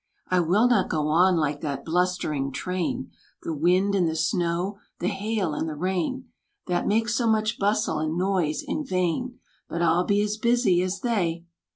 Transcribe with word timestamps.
I 0.29 0.39
will 0.39 0.67
not 0.67 0.89
go 0.89 1.09
on 1.09 1.37
like 1.37 1.61
that 1.61 1.85
blustering 1.85 2.51
train, 2.51 3.11
The 3.43 3.53
wind 3.53 3.93
and 3.93 4.09
the 4.09 4.15
snow, 4.15 4.79
the 4.97 5.09
hail 5.09 5.53
and 5.53 5.69
the 5.69 5.75
rain, 5.75 6.27
That 6.65 6.87
make 6.87 7.07
so 7.07 7.27
much 7.27 7.59
bustle 7.59 7.99
and 7.99 8.17
noise 8.17 8.63
in 8.63 8.83
vain. 8.83 9.37
But 9.69 9.83
I'll 9.83 10.03
be 10.05 10.23
as 10.23 10.37
busy 10.37 10.81
as 10.81 11.01
they!" 11.01 11.45